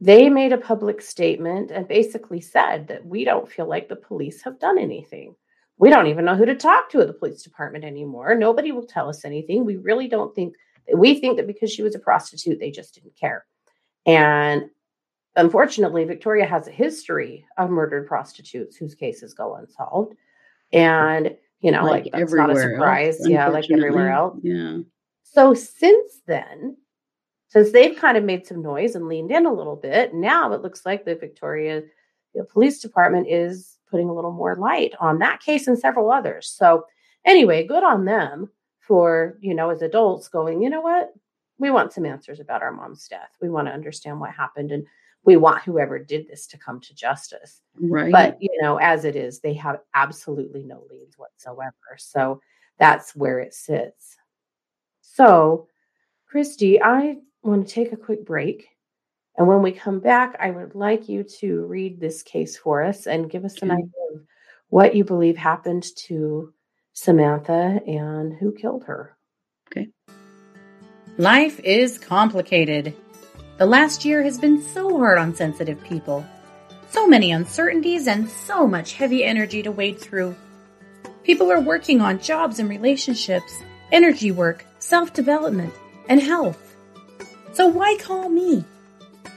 they 0.00 0.28
made 0.28 0.52
a 0.52 0.58
public 0.58 1.02
statement 1.02 1.72
and 1.72 1.88
basically 1.88 2.40
said 2.40 2.86
that 2.86 3.04
we 3.04 3.24
don't 3.24 3.50
feel 3.50 3.66
like 3.68 3.88
the 3.88 3.96
police 3.96 4.42
have 4.42 4.60
done 4.60 4.78
anything. 4.78 5.34
We 5.76 5.90
don't 5.90 6.06
even 6.06 6.24
know 6.24 6.36
who 6.36 6.46
to 6.46 6.54
talk 6.54 6.88
to 6.90 7.00
at 7.00 7.08
the 7.08 7.12
police 7.12 7.42
department 7.42 7.84
anymore. 7.84 8.36
Nobody 8.36 8.70
will 8.70 8.86
tell 8.86 9.08
us 9.08 9.24
anything. 9.24 9.64
We 9.64 9.76
really 9.76 10.06
don't 10.06 10.32
think 10.34 10.54
we 10.94 11.18
think 11.18 11.36
that 11.36 11.48
because 11.48 11.72
she 11.72 11.82
was 11.82 11.96
a 11.96 12.00
prostitute, 12.00 12.60
they 12.60 12.70
just 12.70 12.94
didn't 12.94 13.16
care. 13.16 13.44
And 14.06 14.70
unfortunately, 15.34 16.04
Victoria 16.04 16.46
has 16.46 16.68
a 16.68 16.72
history 16.72 17.44
of 17.58 17.70
murdered 17.70 18.06
prostitutes 18.06 18.76
whose 18.76 18.94
cases 18.94 19.34
go 19.34 19.56
unsolved. 19.56 20.14
And, 20.72 21.36
you 21.60 21.70
know, 21.70 21.84
like, 21.84 22.08
that's 22.12 22.32
not 22.32 22.50
a 22.50 22.52
everywhere 22.52 23.04
else, 23.04 23.16
surprise. 23.16 23.28
yeah, 23.28 23.48
like 23.48 23.70
everywhere 23.70 24.10
else. 24.10 24.38
Yeah. 24.42 24.78
So 25.22 25.54
since 25.54 26.20
then, 26.26 26.76
since 27.48 27.72
they've 27.72 27.96
kind 27.96 28.16
of 28.16 28.24
made 28.24 28.46
some 28.46 28.62
noise 28.62 28.94
and 28.94 29.08
leaned 29.08 29.32
in 29.32 29.46
a 29.46 29.52
little 29.52 29.76
bit, 29.76 30.14
now 30.14 30.52
it 30.52 30.62
looks 30.62 30.86
like 30.86 31.04
the 31.04 31.16
Victoria 31.16 31.82
the 32.34 32.44
Police 32.44 32.80
Department 32.80 33.26
is 33.28 33.78
putting 33.90 34.08
a 34.08 34.14
little 34.14 34.32
more 34.32 34.56
light 34.56 34.94
on 35.00 35.18
that 35.18 35.40
case 35.40 35.66
and 35.66 35.78
several 35.78 36.10
others. 36.10 36.46
So 36.48 36.84
anyway, 37.24 37.66
good 37.66 37.82
on 37.82 38.04
them 38.04 38.50
for, 38.78 39.36
you 39.40 39.54
know, 39.54 39.70
as 39.70 39.82
adults 39.82 40.28
going, 40.28 40.62
you 40.62 40.70
know 40.70 40.80
what? 40.80 41.12
We 41.58 41.70
want 41.70 41.92
some 41.92 42.06
answers 42.06 42.40
about 42.40 42.62
our 42.62 42.72
mom's 42.72 43.06
death. 43.08 43.30
We 43.42 43.50
want 43.50 43.66
to 43.68 43.74
understand 43.74 44.20
what 44.20 44.30
happened 44.30 44.72
and 44.72 44.86
we 45.24 45.36
want 45.36 45.62
whoever 45.62 45.98
did 45.98 46.28
this 46.28 46.46
to 46.48 46.58
come 46.58 46.80
to 46.80 46.94
justice. 46.94 47.60
Right. 47.78 48.12
But, 48.12 48.38
you 48.40 48.50
know, 48.62 48.78
as 48.78 49.04
it 49.04 49.16
is, 49.16 49.40
they 49.40 49.54
have 49.54 49.80
absolutely 49.94 50.64
no 50.64 50.84
leads 50.90 51.18
whatsoever. 51.18 51.74
So 51.98 52.40
that's 52.78 53.14
where 53.14 53.38
it 53.38 53.54
sits. 53.54 54.16
So, 55.02 55.68
Kristi, 56.32 56.80
I 56.82 57.18
want 57.42 57.66
to 57.66 57.72
take 57.72 57.92
a 57.92 57.96
quick 57.96 58.24
break. 58.24 58.68
And 59.36 59.46
when 59.46 59.62
we 59.62 59.72
come 59.72 60.00
back, 60.00 60.36
I 60.40 60.50
would 60.50 60.74
like 60.74 61.08
you 61.08 61.24
to 61.40 61.64
read 61.66 62.00
this 62.00 62.22
case 62.22 62.56
for 62.56 62.82
us 62.82 63.06
and 63.06 63.30
give 63.30 63.44
us 63.44 63.60
an 63.62 63.70
idea 63.70 63.90
of 64.14 64.22
what 64.68 64.94
you 64.94 65.04
believe 65.04 65.36
happened 65.36 65.86
to 65.96 66.52
Samantha 66.92 67.80
and 67.86 68.32
who 68.34 68.52
killed 68.52 68.84
her. 68.84 69.16
Okay. 69.70 69.88
Life 71.18 71.60
is 71.60 71.98
complicated. 71.98 72.94
The 73.60 73.66
last 73.66 74.06
year 74.06 74.22
has 74.22 74.38
been 74.38 74.62
so 74.62 74.96
hard 74.96 75.18
on 75.18 75.34
sensitive 75.34 75.84
people. 75.84 76.24
So 76.88 77.06
many 77.06 77.30
uncertainties 77.30 78.06
and 78.06 78.26
so 78.26 78.66
much 78.66 78.94
heavy 78.94 79.22
energy 79.22 79.62
to 79.62 79.70
wade 79.70 80.00
through. 80.00 80.34
People 81.24 81.52
are 81.52 81.60
working 81.60 82.00
on 82.00 82.20
jobs 82.20 82.58
and 82.58 82.70
relationships, 82.70 83.62
energy 83.92 84.30
work, 84.30 84.64
self 84.78 85.12
development, 85.12 85.74
and 86.08 86.22
health. 86.22 86.74
So 87.52 87.66
why 87.66 87.98
call 88.00 88.30
me? 88.30 88.64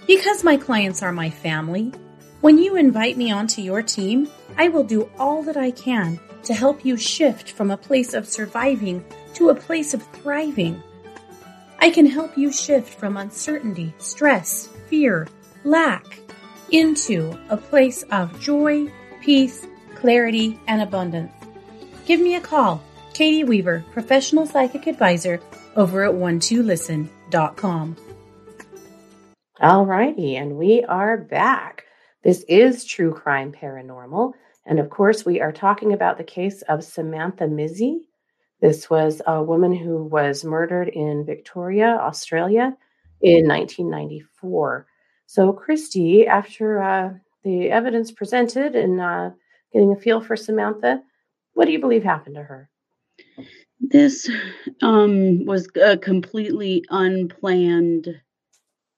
Because 0.08 0.42
my 0.42 0.56
clients 0.56 1.03
are 1.03 1.12
my 1.12 1.30
family. 1.30 1.92
When 2.39 2.58
you 2.58 2.77
invite 2.77 3.18
me 3.18 3.30
onto 3.30 3.62
your 3.62 3.82
team, 3.82 4.30
I 4.58 4.70
will 4.70 4.86
do 4.86 5.10
all 5.20 5.44
that 5.44 5.58
I 5.58 5.72
can 5.72 6.18
to 6.44 6.53
help 6.53 6.86
you 6.86 6.96
shift 6.96 7.51
from 7.51 7.72
a 7.72 7.75
place 7.75 8.13
of 8.13 8.25
surviving 8.25 9.03
to 9.34 9.50
a 9.50 9.56
place 9.56 9.94
of 9.94 10.01
thriving. 10.01 10.82
I 11.84 11.90
can 11.90 12.06
help 12.06 12.38
you 12.38 12.50
shift 12.50 12.98
from 12.98 13.18
uncertainty, 13.18 13.94
stress, 13.98 14.70
fear, 14.88 15.28
lack 15.66 16.18
into 16.72 17.38
a 17.50 17.58
place 17.58 18.04
of 18.04 18.40
joy, 18.40 18.90
peace, 19.20 19.68
clarity, 19.94 20.58
and 20.68 20.82
abundance. 20.82 21.34
Give 22.06 22.22
me 22.22 22.36
a 22.36 22.40
call, 22.40 22.82
Katie 23.13 23.44
Weaver, 23.44 23.84
professional 23.92 24.46
psychic 24.46 24.88
advisor 24.88 25.42
over 25.75 26.06
at 26.06 26.13
one 26.13 26.40
12listen.com. 26.40 27.98
All 29.60 29.86
righty, 29.86 30.38
and 30.38 30.56
we 30.56 30.86
are 30.86 31.18
back. 31.18 31.84
This 32.24 32.46
is 32.48 32.86
True 32.86 33.13
Crime 33.13 33.52
Paranormal. 33.52 34.32
And 34.66 34.80
of 34.80 34.90
course, 34.90 35.25
we 35.25 35.42
are 35.42 35.52
talking 35.52 35.92
about 35.92 36.18
the 36.18 36.24
case 36.24 36.62
of 36.62 36.86
Samantha 36.86 37.44
Mizzi. 37.44 38.04
This 38.63 38.89
was 38.89 39.22
a 39.27 39.43
woman 39.43 39.75
who 39.75 40.05
was 40.05 40.46
murdered 40.46 40.88
in 40.88 41.25
Victoria, 41.25 41.98
Australia 42.00 42.74
in 43.22 43.46
1994. 43.46 44.88
So, 45.25 45.51
Kristi, 45.51 46.25
after 46.25 46.82
uh, 46.82 47.10
the 47.43 47.70
evidence 47.70 48.13
presented 48.13 48.74
and 48.74 49.01
uh, 49.01 49.32
getting 49.74 49.91
a 49.91 49.98
feel 49.98 50.22
for 50.22 50.38
Samantha, 50.38 51.03
what 51.55 51.65
do 51.65 51.74
you 51.74 51.79
believe 51.82 52.05
happened 52.05 52.36
to 52.36 52.43
her? 52.43 52.70
This 53.82 54.29
um, 54.82 55.43
was 55.46 55.67
a 55.75 55.98
completely 55.98 56.86
unplanned 56.89 58.08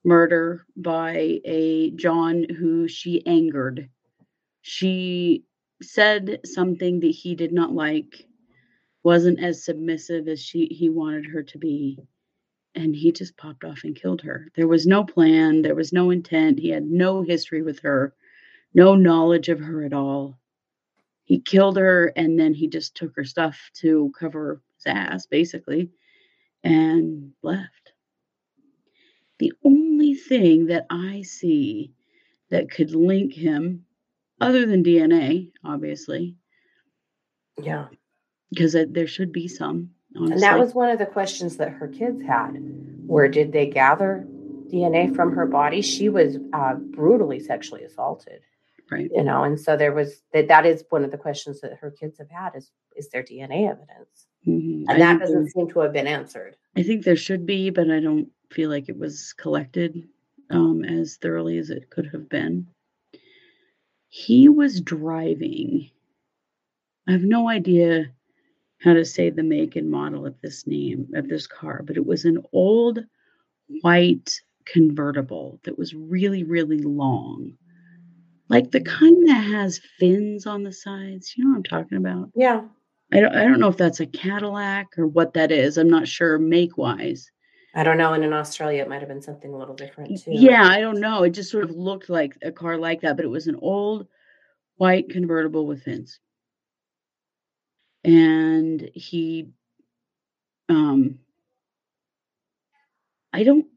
murder 0.04 0.64
by 0.78 1.40
a 1.44 1.90
John 1.96 2.46
who 2.60 2.88
she 2.88 3.26
angered. 3.26 3.90
She 4.62 5.44
said 5.82 6.42
something 6.46 7.00
that 7.00 7.08
he 7.08 7.34
did 7.34 7.52
not 7.52 7.74
like, 7.74 8.28
wasn't 9.06 9.42
as 9.42 9.66
submissive 9.66 10.28
as 10.30 10.44
she 10.44 10.68
he 10.68 10.90
wanted 10.90 11.28
her 11.28 11.44
to 11.44 11.60
be, 11.60 12.00
and 12.76 12.96
he 12.96 13.12
just 13.12 13.38
popped 13.38 13.64
off 13.66 13.84
and 13.84 13.96
killed 13.96 14.22
her. 14.22 14.52
There 14.56 14.68
was 14.68 14.88
no 14.88 15.04
plan, 15.06 15.62
there 15.64 15.76
was 15.76 15.94
no 15.94 16.12
intent. 16.12 16.60
He 16.60 16.70
had 16.70 16.86
no 16.86 17.24
history 17.24 17.62
with 17.64 17.80
her, 17.82 18.16
no 18.74 18.96
knowledge 18.96 19.50
of 19.50 19.60
her 19.60 19.84
at 19.86 19.94
all. 19.94 20.40
He 21.26 21.42
killed 21.42 21.78
her 21.78 22.08
and 22.16 22.40
then 22.40 22.54
he 22.54 22.68
just 22.68 22.96
took 22.96 23.16
her 23.16 23.26
stuff 23.26 23.72
to 23.76 24.12
cover 24.20 24.62
his 24.78 24.88
ass, 24.88 25.28
basically, 25.28 25.92
and 26.64 27.34
left. 27.44 27.94
The 29.40 29.54
only 29.66 30.16
thing 30.16 30.68
that 30.68 30.88
I 30.90 31.24
see 31.24 31.94
that 32.52 32.72
could 32.72 32.96
link 32.96 33.34
him, 33.34 33.86
other 34.42 34.66
than 34.66 34.84
DNA, 34.84 35.52
obviously, 35.64 36.38
Yeah. 37.62 37.88
Because 38.50 38.76
there 38.90 39.08
should 39.08 39.32
be 39.32 39.48
some. 39.48 39.92
Honestly. 40.16 40.34
And 40.34 40.42
that 40.44 40.60
was 40.60 40.74
one 40.74 40.90
of 40.90 41.00
the 41.00 41.06
questions 41.06 41.58
that 41.58 41.70
her 41.70 41.88
kids 41.88 42.22
had. 42.22 42.54
Where 43.06 43.28
did 43.28 43.52
they 43.52 43.68
gather 43.68 44.26
DNA 44.72 45.14
from 45.14 45.34
her 45.34 45.46
body? 45.46 45.82
She 45.82 46.10
was 46.10 46.38
uh, 46.54 46.76
brutally 46.76 47.40
sexually 47.40 47.84
assaulted, 47.84 48.42
right. 48.90 49.10
you 49.14 49.24
know, 49.24 49.44
and 49.44 49.60
so 49.60 49.76
there 49.76 49.94
was 49.94 50.24
that. 50.34 50.48
That 50.48 50.66
is 50.66 50.86
one 50.90 51.04
of 51.04 51.12
the 51.12 51.18
questions 51.18 51.62
that 51.62 51.74
her 51.74 51.92
kids 51.92 52.18
have 52.18 52.30
had: 52.30 52.56
is 52.56 52.72
is 52.96 53.10
there 53.10 53.24
DNA 53.24 53.70
evidence? 53.70 54.28
Mhm. 54.48 54.86
I 54.88 54.94
And 54.94 55.02
that 55.02 55.20
doesn't 55.20 55.50
seem 55.50 55.70
to 55.70 55.80
have 55.80 55.94
been 55.94 56.08
answered. 56.08 56.56
I 56.78 56.84
think 56.84 57.04
there 57.04 57.16
should 57.16 57.46
be, 57.46 57.70
but 57.70 57.90
I 57.90 58.00
don't 58.00 58.30
feel 58.52 58.70
like 58.70 58.90
it 58.90 58.98
was 58.98 59.34
collected 59.34 60.08
um, 60.50 60.84
as 60.86 61.18
thoroughly 61.18 61.58
as 61.58 61.70
it 61.70 61.90
could 61.90 62.08
have 62.12 62.30
been. 62.30 62.68
He 64.08 64.48
was 64.48 64.80
driving. 64.82 65.90
I 67.08 67.12
have 67.12 67.24
no 67.24 67.50
idea 67.50 68.12
how 68.86 68.94
to 68.94 69.04
say 69.04 69.32
the 69.32 69.44
make 69.44 69.76
and 69.76 69.90
model 69.90 70.28
of 70.28 70.40
this 70.42 70.68
name 70.68 71.08
of 71.16 71.28
this 71.28 71.48
car, 71.48 71.82
but 71.84 71.98
it 71.98 72.06
was 72.06 72.24
an 72.24 72.42
old 72.54 73.00
white 73.82 74.40
convertible 74.66 75.60
that 75.64 75.78
was 75.78 75.96
really, 75.96 76.44
really 76.44 76.78
long. 76.78 77.52
Like 78.48 78.70
the 78.70 78.82
kind 78.82 79.28
that 79.28 79.44
has 79.44 79.82
fins 80.00 80.46
on 80.46 80.62
the 80.62 80.72
sides. 80.72 81.36
You 81.36 81.44
know 81.44 81.50
what 81.50 81.58
I'm 81.58 81.64
talking 81.64 81.98
about? 81.98 82.30
Yeah, 82.36 82.62
I 83.12 83.20
don't 83.20 83.36
I 83.36 83.44
don't 83.44 83.60
know 83.60 83.70
if 83.70 83.78
that's 83.78 84.02
a 84.02 84.06
Cadillac 84.06 84.88
or 85.00 85.08
what 85.08 85.34
that 85.34 85.52
is. 85.52 85.78
I'm 85.78 85.90
not 85.90 86.08
sure 86.08 86.38
make 86.38 86.78
wise. 86.78 87.32
I 87.74 87.84
don't 87.84 87.98
know. 87.98 88.14
And 88.14 88.24
in 88.24 88.34
Australia, 88.34 88.84
it 88.84 88.88
might 88.88 89.02
have 89.02 89.10
been 89.10 89.22
something 89.22 89.52
a 89.52 89.58
little 89.58 89.76
different 89.76 90.10
too. 90.22 90.32
Yeah, 90.32 90.64
I 90.64 90.80
don't 90.80 91.00
know. 91.00 91.24
It 91.24 91.32
just 91.32 91.50
sort 91.50 91.64
of 91.64 91.72
looked 91.72 92.08
like 92.08 92.38
a 92.44 92.52
car 92.52 92.78
like 92.78 93.02
that, 93.02 93.16
but 93.16 93.26
it 93.26 93.30
was 93.30 93.48
an 93.48 93.58
old 93.62 94.08
white 94.78 95.10
convertible 95.10 95.66
with 95.66 95.82
fins. 95.82 96.20
And 98.06 98.90
he 98.96 99.50
um 100.70 101.20
I 103.34 103.44
don't 103.44 103.68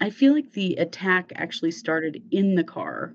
I 0.00 0.10
feel 0.10 0.32
like 0.34 0.52
the 0.52 0.76
attack 0.76 1.32
actually 1.36 1.70
started 1.72 2.22
in 2.32 2.54
the 2.56 2.64
car. 2.64 3.14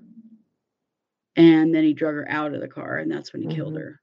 And 1.36 1.74
then 1.74 1.84
he 1.84 1.94
drug 1.94 2.14
her 2.16 2.28
out 2.28 2.54
of 2.54 2.60
the 2.60 2.68
car 2.68 2.98
and 2.98 3.10
that's 3.10 3.32
when 3.32 3.42
he 3.42 3.48
killed 3.48 3.74
Mhm. 3.74 3.78
her. 3.78 4.00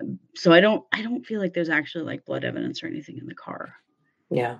Um, 0.00 0.18
So 0.34 0.52
I 0.52 0.60
don't 0.60 0.84
I 0.92 1.02
don't 1.02 1.24
feel 1.26 1.40
like 1.40 1.54
there's 1.54 1.68
actually 1.70 2.04
like 2.04 2.24
blood 2.24 2.44
evidence 2.44 2.82
or 2.82 2.86
anything 2.86 3.18
in 3.18 3.26
the 3.26 3.34
car. 3.34 3.76
yeah, 4.30 4.58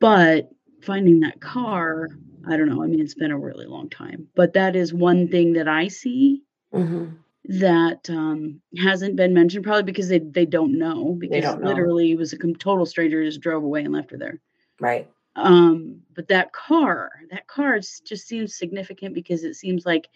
But 0.00 0.50
finding 0.82 1.20
that 1.20 1.40
car, 1.40 2.08
I 2.48 2.56
don't 2.56 2.68
know. 2.68 2.82
I 2.82 2.88
mean, 2.88 3.00
it's 3.00 3.14
been 3.14 3.30
a 3.30 3.38
really 3.38 3.66
long 3.66 3.88
time, 3.90 4.28
but 4.34 4.54
that 4.54 4.74
is 4.76 4.92
one 4.92 5.28
thing 5.28 5.52
that 5.54 5.68
I 5.68 5.88
see 5.88 6.44
hmm 6.72 7.20
that 7.48 8.08
um, 8.10 8.60
hasn't 8.76 9.16
been 9.16 9.32
mentioned, 9.32 9.64
probably 9.64 9.82
because 9.82 10.08
they 10.08 10.18
they 10.18 10.46
don't 10.46 10.78
know. 10.78 11.14
Because 11.14 11.42
don't 11.44 11.62
know. 11.62 11.68
literally, 11.68 12.08
he 12.08 12.16
was 12.16 12.32
a 12.32 12.38
com- 12.38 12.54
total 12.54 12.86
stranger, 12.86 13.24
just 13.24 13.40
drove 13.40 13.64
away 13.64 13.82
and 13.84 13.92
left 13.92 14.10
her 14.10 14.18
there. 14.18 14.40
right. 14.80 15.08
Um, 15.36 16.02
but 16.14 16.28
that 16.28 16.52
car, 16.52 17.10
that 17.30 17.46
car 17.46 17.78
just 17.78 18.26
seems 18.28 18.58
significant 18.58 19.14
because 19.14 19.44
it 19.44 19.54
seems 19.54 19.86
like 19.86 20.08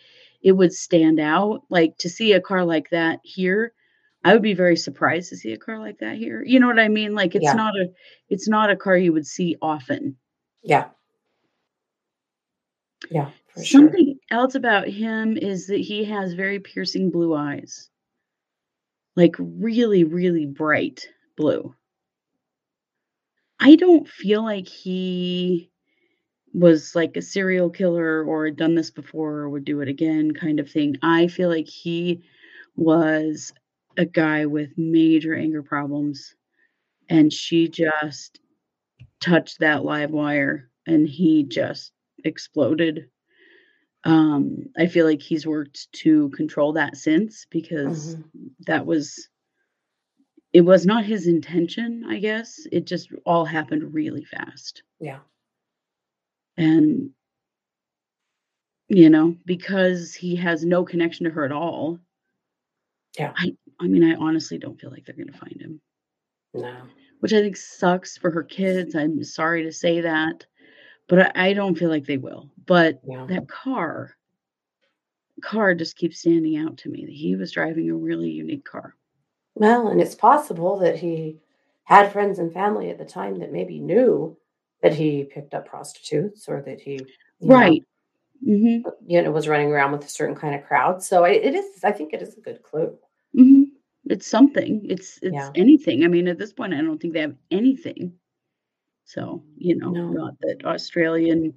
it 0.42 0.52
would 0.52 0.72
stand 0.72 1.20
out. 1.20 1.62
Like 1.70 1.96
to 1.98 2.10
see 2.10 2.32
a 2.32 2.40
car 2.40 2.64
like 2.64 2.90
that 2.90 3.20
here, 3.22 3.72
I 4.24 4.32
would 4.34 4.42
be 4.42 4.54
very 4.54 4.76
surprised 4.76 5.28
to 5.30 5.36
see 5.36 5.52
a 5.52 5.56
car 5.58 5.78
like 5.78 5.98
that 5.98 6.16
here. 6.16 6.42
You 6.44 6.60
know 6.60 6.66
what 6.66 6.78
I 6.80 6.88
mean? 6.88 7.14
Like 7.14 7.34
it's 7.34 7.44
Yeah. 7.44 7.54
not 7.54 7.74
a 7.76 7.88
it's 8.28 8.48
not 8.48 8.70
a 8.70 8.76
car 8.76 8.96
you 8.96 9.12
would 9.12 9.26
see 9.26 9.56
often. 9.62 10.16
Yeah, 10.62 10.88
yeah, 13.10 13.30
for 13.54 13.64
sure. 13.64 13.80
Something 13.80 14.18
else 14.30 14.54
about 14.54 14.88
him 14.88 15.36
is 15.36 15.66
that 15.68 15.80
he 15.80 16.04
has 16.04 16.34
very 16.34 16.60
piercing 16.60 17.10
blue 17.10 17.34
eyes. 17.34 17.90
Like 19.16 19.36
really, 19.38 20.04
really 20.04 20.44
bright 20.46 21.08
blue. 21.36 21.74
I 23.60 23.76
don't 23.76 24.06
feel 24.08 24.42
like 24.42 24.68
he 24.68 25.70
was 26.54 26.94
like 26.94 27.16
a 27.16 27.22
serial 27.22 27.70
killer 27.70 28.24
or 28.24 28.50
done 28.50 28.74
this 28.74 28.90
before 28.90 29.38
or 29.40 29.50
would 29.50 29.64
do 29.64 29.80
it 29.80 29.88
again 29.88 30.32
kind 30.32 30.60
of 30.60 30.70
thing. 30.70 30.96
I 31.02 31.28
feel 31.28 31.48
like 31.48 31.68
he 31.68 32.22
was 32.76 33.52
a 33.96 34.04
guy 34.04 34.46
with 34.46 34.76
major 34.78 35.34
anger 35.34 35.62
problems 35.62 36.34
and 37.08 37.32
she 37.32 37.68
just 37.68 38.40
touched 39.20 39.60
that 39.60 39.84
live 39.84 40.10
wire 40.10 40.70
and 40.86 41.08
he 41.08 41.44
just 41.44 41.92
exploded. 42.24 43.10
Um, 44.04 44.66
I 44.76 44.86
feel 44.86 45.06
like 45.06 45.22
he's 45.22 45.46
worked 45.46 45.92
to 45.92 46.28
control 46.30 46.72
that 46.74 46.96
since 46.96 47.46
because 47.50 48.16
Mhm. 48.16 48.50
that 48.66 48.84
was 48.86 49.28
it 50.52 50.62
was 50.62 50.84
not 50.84 51.04
his 51.06 51.26
intention, 51.26 52.04
I 52.04 52.18
guess. 52.18 52.66
It 52.70 52.84
just 52.84 53.10
all 53.24 53.44
happened 53.46 53.94
really 53.94 54.24
fast. 54.24 54.82
Yeah. 55.00 55.20
And 56.56 57.14
you 58.88 59.08
know, 59.08 59.36
because 59.46 60.14
he 60.14 60.36
has 60.36 60.64
no 60.64 60.84
connection 60.84 61.24
to 61.24 61.30
her 61.30 61.44
at 61.44 61.52
all. 61.52 61.98
Yeah. 63.18 63.32
I 63.36 63.56
I 63.80 63.86
mean, 63.86 64.04
I 64.04 64.14
honestly 64.16 64.58
don't 64.58 64.78
feel 64.80 64.90
like 64.90 65.04
they're 65.04 65.16
going 65.16 65.32
to 65.32 65.38
find 65.38 65.60
him, 65.60 65.80
No. 66.54 66.86
which 67.20 67.32
I 67.32 67.40
think 67.40 67.56
sucks 67.56 68.16
for 68.18 68.30
her 68.30 68.42
kids. 68.42 68.94
I'm 68.94 69.22
sorry 69.24 69.62
to 69.64 69.72
say 69.72 70.02
that, 70.02 70.46
but 71.08 71.36
I, 71.36 71.48
I 71.48 71.52
don't 71.52 71.76
feel 71.78 71.90
like 71.90 72.06
they 72.06 72.18
will. 72.18 72.50
But 72.66 73.00
Yeah. 73.06 73.26
that 73.28 73.48
car 73.48 74.16
car 75.42 75.74
just 75.74 75.96
keeps 75.96 76.20
standing 76.20 76.56
out 76.56 76.76
to 76.78 76.88
me. 76.88 77.06
He 77.06 77.34
was 77.36 77.52
driving 77.52 77.90
a 77.90 77.94
really 77.96 78.30
unique 78.30 78.64
car. 78.64 78.94
Well, 79.54 79.88
and 79.88 80.00
it's 80.00 80.14
possible 80.14 80.78
that 80.78 80.98
he 80.98 81.38
had 81.84 82.12
friends 82.12 82.38
and 82.38 82.52
family 82.52 82.90
at 82.90 82.98
the 82.98 83.04
time 83.04 83.38
that 83.40 83.52
maybe 83.52 83.78
knew 83.80 84.36
that 84.82 84.94
he 84.94 85.24
picked 85.24 85.54
up 85.54 85.66
prostitutes 85.66 86.48
or 86.48 86.62
that 86.62 86.80
he, 86.80 86.92
you 86.92 87.06
know, 87.40 87.54
Right. 87.54 87.84
hmm 88.44 88.78
you 89.06 89.22
know, 89.22 89.30
was 89.30 89.48
running 89.48 89.70
around 89.70 89.92
with 89.92 90.04
a 90.04 90.08
certain 90.08 90.34
kind 90.36 90.54
of 90.54 90.64
crowd. 90.64 91.02
So 91.02 91.24
I, 91.24 91.30
it 91.30 91.54
is, 91.54 91.84
I 91.84 91.92
think 91.92 92.12
it 92.12 92.22
is 92.22 92.36
a 92.36 92.40
good 92.40 92.62
clue. 92.62 92.96
hmm 93.34 93.64
It's 94.06 94.26
something. 94.26 94.84
It's 94.88 95.18
it's 95.22 95.34
Yeah. 95.34 95.50
anything. 95.54 96.04
I 96.04 96.08
mean, 96.08 96.28
at 96.28 96.38
this 96.38 96.52
point, 96.52 96.74
I 96.74 96.82
don't 96.82 97.00
think 97.00 97.14
they 97.14 97.20
have 97.20 97.36
anything. 97.50 98.12
So 99.04 99.42
you 99.56 99.76
know, 99.76 99.90
No. 99.90 100.08
not 100.10 100.34
that 100.40 100.64
Australian 100.64 101.54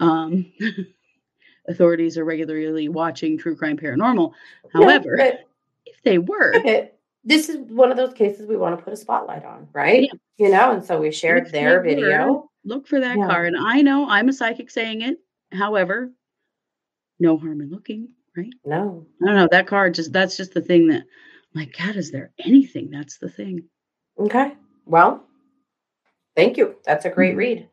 um, 0.00 0.46
authorities 1.68 2.18
are 2.18 2.24
regularly 2.24 2.88
watching 2.88 3.38
true 3.38 3.56
crime 3.56 3.76
paranormal. 3.76 4.32
However, 4.72 5.16
if 5.86 6.02
they 6.04 6.18
were, 6.18 6.52
it- 6.64 6.98
this 7.24 7.48
is 7.48 7.58
one 7.70 7.92
of 7.92 7.96
those 7.96 8.12
cases 8.14 8.46
we 8.48 8.56
want 8.56 8.76
to 8.76 8.82
put 8.84 8.92
a 8.92 8.96
spotlight 8.96 9.44
on, 9.44 9.68
right? 9.72 10.02
Yeah. 10.38 10.46
You 10.46 10.52
know, 10.52 10.72
and 10.72 10.84
so 10.84 11.00
we 11.00 11.12
shared 11.12 11.46
If 11.46 11.52
their 11.52 11.80
they 11.80 11.94
were, 11.94 12.00
video. 12.00 12.50
look 12.64 12.88
for 12.88 12.98
that 12.98 13.16
Yeah. 13.16 13.26
car. 13.28 13.44
And 13.44 13.56
I 13.56 13.80
know 13.82 14.08
I'm 14.08 14.28
a 14.28 14.32
psychic 14.32 14.70
saying 14.70 15.02
it. 15.02 15.18
However, 15.52 16.10
no 17.20 17.36
harm 17.38 17.60
in 17.60 17.70
looking, 17.70 18.08
right? 18.36 18.52
No, 18.64 19.06
I 19.22 19.26
don't 19.26 19.36
know. 19.36 19.48
That 19.52 19.68
car 19.68 19.88
just 19.90 20.12
that's 20.12 20.36
just 20.36 20.52
the 20.52 20.62
thing 20.62 20.88
that 20.88 21.04
my 21.54 21.66
God, 21.78 21.94
is 21.94 22.10
there 22.10 22.32
anything? 22.40 22.90
That's 22.90 23.18
the 23.18 23.28
thing. 23.28 23.68
Okay. 24.18 24.54
Well, 24.84 25.24
thank 26.36 26.56
you. 26.56 26.76
That's 26.84 27.04
a 27.04 27.10
great 27.10 27.34
Mhm. 27.34 27.38
read. 27.38 27.68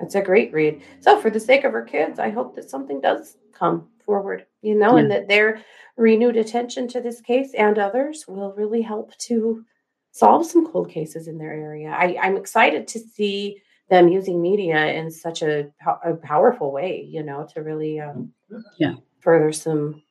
That's 0.00 0.14
a 0.16 0.22
great 0.22 0.52
read. 0.52 0.82
So, 1.00 1.18
for 1.20 1.30
the 1.30 1.40
sake 1.40 1.64
of 1.64 1.74
our 1.74 1.84
kids, 1.84 2.18
I 2.18 2.30
hope 2.30 2.54
that 2.56 2.70
something 2.70 3.00
does 3.00 3.36
come 3.52 3.88
forward, 4.04 4.46
you 4.62 4.74
know, 4.74 4.96
and 4.96 5.10
that 5.10 5.28
their 5.28 5.60
renewed 5.96 6.36
attention 6.36 6.88
to 6.88 7.00
this 7.00 7.20
case 7.20 7.54
and 7.54 7.78
others 7.78 8.26
will 8.28 8.52
really 8.54 8.82
help 8.82 9.16
to 9.18 9.64
solve 10.12 10.46
some 10.46 10.66
cold 10.70 10.90
cases 10.90 11.28
in 11.28 11.38
their 11.38 11.52
area. 11.52 11.90
I, 11.90 12.16
I'm 12.20 12.36
excited 12.36 12.88
to 12.88 12.98
see 13.00 13.62
them 13.90 14.08
using 14.08 14.42
media 14.42 14.92
in 14.94 15.10
such 15.10 15.42
a, 15.42 15.70
a 16.04 16.14
powerful 16.14 16.72
way, 16.72 17.02
you 17.02 17.22
know, 17.22 17.46
to 17.54 17.62
really 17.62 18.00
um, 18.00 18.32
Yeah. 18.78 18.94
further 19.20 19.52
some 19.52 20.02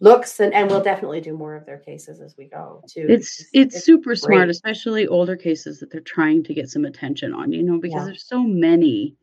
looks. 0.00 0.40
And, 0.40 0.52
and 0.54 0.68
we'll 0.70 0.82
definitely 0.82 1.20
do 1.20 1.36
more 1.36 1.54
of 1.54 1.64
their 1.66 1.78
cases 1.78 2.20
as 2.20 2.34
we 2.36 2.46
go, 2.46 2.82
too. 2.88 3.06
It's 3.08 3.36
because 3.52 3.74
it's 3.76 3.84
super 3.84 4.14
smart, 4.14 4.48
especially 4.48 5.06
older 5.06 5.36
cases 5.36 5.78
that 5.80 5.90
they're 5.90 6.00
trying 6.00 6.42
to 6.44 6.54
get 6.54 6.68
some 6.70 6.84
attention 6.84 7.32
on, 7.32 7.52
you 7.52 7.62
know, 7.62 7.78
because 7.78 8.00
Yeah. 8.00 8.04
there's 8.06 8.26
so 8.26 8.42
many 8.42 9.16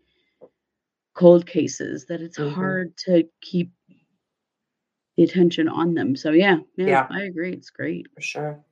cold 1.14 1.46
cases 1.48 2.06
that 2.06 2.22
it's 2.22 2.38
Mhm. 2.38 2.52
hard 2.52 2.96
to 2.98 3.28
keep 3.42 3.72
the 5.18 5.24
attention 5.24 5.68
on 5.68 5.96
them. 5.96 6.16
So 6.16 6.32
yeah, 6.32 6.58
yeah, 6.76 6.86
Yeah. 6.86 7.08
I 7.10 7.24
agree. 7.24 7.52
It's 7.54 7.72
great. 7.72 8.06
For 8.14 8.22
sure. 8.22 8.64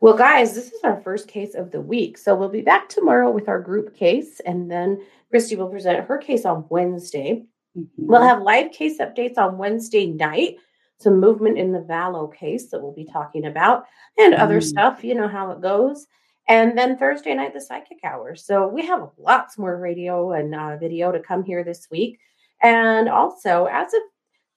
Well, 0.00 0.16
guys, 0.16 0.54
this 0.54 0.72
is 0.72 0.80
our 0.82 1.00
first 1.00 1.28
case 1.28 1.54
of 1.54 1.70
the 1.70 1.80
week. 1.80 2.18
So 2.18 2.34
we'll 2.34 2.48
be 2.48 2.60
back 2.60 2.88
tomorrow 2.88 3.30
with 3.30 3.48
our 3.48 3.60
group 3.60 3.94
case, 3.94 4.40
and 4.40 4.68
then 4.70 5.00
Kristi 5.32 5.56
will 5.56 5.68
present 5.70 6.04
her 6.04 6.18
case 6.18 6.44
on 6.44 6.66
Wednesday. 6.68 7.46
Mhm. 7.78 7.86
We'll 7.96 8.20
have 8.22 8.42
live 8.42 8.72
case 8.72 8.98
updates 8.98 9.38
on 9.38 9.56
Wednesday 9.56 10.06
night, 10.06 10.56
some 10.98 11.20
movement 11.20 11.58
in 11.58 11.72
the 11.72 11.80
Vallow 11.80 12.34
case 12.34 12.70
that 12.70 12.80
we'll 12.82 12.94
be 12.94 13.04
talking 13.12 13.44
about, 13.46 13.84
and 14.18 14.34
other 14.34 14.58
Mm. 14.60 14.64
stuff. 14.64 15.04
You 15.04 15.14
know 15.14 15.28
how 15.28 15.50
it 15.50 15.60
goes. 15.60 16.06
And 16.48 16.78
then 16.78 16.96
Thursday 16.96 17.34
night, 17.34 17.52
the 17.54 17.60
psychic 17.60 17.98
hour. 18.04 18.34
So 18.36 18.68
we 18.68 18.86
have 18.86 19.10
lots 19.18 19.58
more 19.58 19.76
radio 19.76 20.32
and 20.32 20.54
uh, 20.54 20.76
video 20.76 21.10
to 21.12 21.20
come 21.20 21.42
here 21.44 21.64
this 21.64 21.88
week. 21.90 22.18
And 22.62 23.08
also, 23.08 23.66
as 23.66 23.92
of 23.92 24.00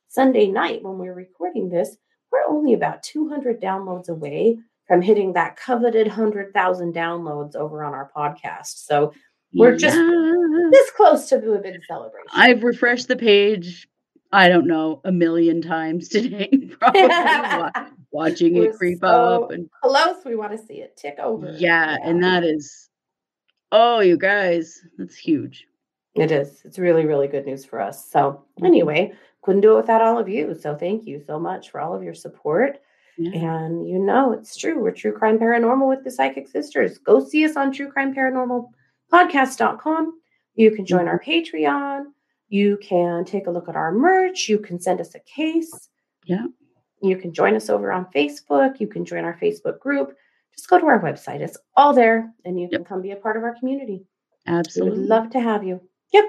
Sunday 0.07 0.47
night, 0.47 0.83
when 0.83 0.97
we're 0.97 1.13
recording 1.15 1.69
this, 1.69 1.97
we're 2.31 2.45
only 2.47 2.73
about 2.73 3.01
200 3.03 3.59
downloads 3.59 4.07
away 4.07 4.59
from 4.87 5.01
hitting 5.01 5.33
that 5.33 5.55
coveted 5.57 6.07
100,000 6.07 6.93
downloads 6.93 7.55
over 7.55 7.83
on 7.83 7.93
our 7.93 8.11
podcast. 8.15 8.85
So 8.85 9.11
we're 9.53 9.75
just- 9.75 9.97
this 10.71 10.91
close 10.91 11.27
to 11.29 11.37
a 11.53 11.57
big 11.59 11.83
celebration. 11.85 12.27
I've 12.33 12.63
refreshed 12.63 13.07
the 13.07 13.15
page. 13.15 13.87
I 14.31 14.47
don't 14.49 14.67
know 14.67 15.01
a 15.05 15.11
million 15.11 15.61
times 15.61 16.07
today, 16.09 16.49
probably 16.79 17.07
wa- 17.07 17.71
watching 18.11 18.55
We're 18.55 18.69
it 18.71 18.77
creep 18.77 18.99
so 18.99 19.43
up 19.45 19.51
and 19.51 19.69
close. 19.83 20.17
We 20.25 20.35
want 20.35 20.51
to 20.51 20.57
see 20.57 20.75
it 20.75 20.95
tick 20.97 21.15
over. 21.19 21.55
yeah, 21.57 21.97
and 22.03 22.23
that 22.23 22.43
is 22.43 22.89
oh, 23.71 23.99
you 23.99 24.17
guys, 24.17 24.81
that's 24.97 25.15
huge. 25.15 25.67
it 26.15 26.31
is. 26.31 26.61
It's 26.65 26.79
really, 26.79 27.05
really 27.05 27.27
good 27.27 27.45
news 27.45 27.65
for 27.65 27.79
us. 27.79 28.09
So, 28.09 28.43
anyway, 28.63 29.13
couldn't 29.43 29.61
do 29.61 29.73
it 29.73 29.81
without 29.81 30.01
all 30.01 30.17
of 30.17 30.27
you. 30.27 30.55
So, 30.55 30.75
thank 30.75 31.05
you 31.05 31.23
so 31.25 31.39
much 31.39 31.69
for 31.69 31.79
all 31.79 31.95
of 31.95 32.03
your 32.03 32.15
support. 32.15 32.79
Yeah. 33.17 33.57
And 33.57 33.87
you 33.87 33.99
know, 33.99 34.31
it's 34.31 34.55
true. 34.55 34.81
We're 34.81 34.91
True 34.91 35.11
Crime 35.11 35.37
Paranormal 35.37 35.89
with 35.89 36.03
the 36.03 36.11
Psychic 36.11 36.47
Sisters. 36.47 36.97
Go 36.97 37.23
see 37.23 37.45
us 37.45 37.55
on 37.57 37.71
True 37.73 37.91
Crime 37.91 38.15
Paranormal 38.15 38.69
Podcast.com. 39.11 40.13
You 40.55 40.71
can 40.71 40.85
join 40.85 41.07
our 41.07 41.19
Patreon. 41.19 42.05
You 42.49 42.77
can 42.81 43.25
take 43.25 43.47
a 43.47 43.51
look 43.51 43.69
at 43.69 43.75
our 43.75 43.91
merch. 43.91 44.49
You 44.49 44.59
can 44.59 44.79
send 44.79 44.99
us 44.99 45.15
a 45.15 45.19
case. 45.19 45.89
Yeah. 46.25 46.47
You 47.01 47.15
can 47.15 47.31
join 47.31 47.55
us 47.55 47.69
over 47.69 47.91
on 47.91 48.07
Facebook. 48.13 48.79
You 48.79 48.87
can 48.87 49.05
join 49.05 49.23
our 49.23 49.37
Facebook 49.41 49.79
group. 49.79 50.15
Just 50.55 50.69
go 50.69 50.79
to 50.79 50.85
our 50.87 50.99
website. 50.99 51.39
It's 51.39 51.57
all 51.77 51.93
there, 51.93 52.33
and 52.43 52.59
you 52.59 52.67
can 52.67 52.83
come 52.83 53.01
be 53.01 53.11
a 53.11 53.15
part 53.15 53.37
of 53.37 53.43
our 53.43 53.55
community. 53.57 54.03
Absolutely. 54.47 54.91
We 54.91 55.03
would 55.03 55.03
Absolutely. 55.03 55.07
love 55.07 55.29
to 55.31 55.39
have 55.39 55.63
you. 55.63 55.81
Yep. 56.11 56.25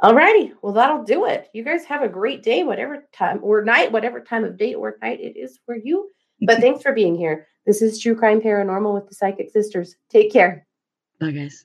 All 0.00 0.14
righty. 0.14 0.52
Well, 0.62 0.72
that'll 0.72 1.04
do 1.04 1.24
it. 1.24 1.48
You 1.52 1.64
guys 1.64 1.84
have 1.86 2.02
a 2.02 2.08
great 2.08 2.42
day, 2.42 2.62
whatever 2.64 3.08
time 3.12 3.40
or 3.42 3.64
night, 3.64 3.90
whatever 3.90 4.20
time 4.20 4.44
of 4.44 4.56
day 4.56 4.74
or 4.74 4.98
night 5.02 5.20
it 5.20 5.36
is 5.36 5.58
for 5.64 5.74
you. 5.74 6.10
But 6.42 6.58
thanks 6.60 6.82
for 6.82 6.92
being 6.92 7.16
here. 7.16 7.46
This 7.66 7.82
is 7.82 8.00
True 8.00 8.14
Crime 8.14 8.40
Paranormal 8.40 8.94
with 8.94 9.08
the 9.08 9.14
Psychic 9.14 9.50
Sisters. 9.50 9.96
Take 10.10 10.32
care. 10.32 10.66
Bye, 11.18 11.30
guys. 11.30 11.64